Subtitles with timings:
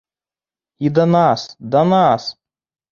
[0.89, 1.47] І да нас,
[1.77, 2.23] да нас!